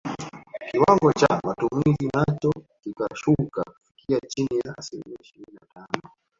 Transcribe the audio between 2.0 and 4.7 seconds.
nacho kikashuka kufikia chini